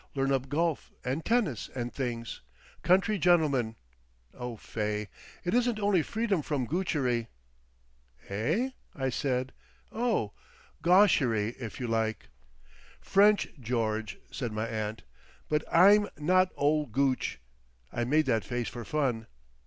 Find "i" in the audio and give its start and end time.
8.95-9.09, 17.93-18.03